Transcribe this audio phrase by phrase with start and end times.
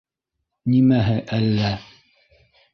[0.75, 1.71] Нимәһе «әллә»?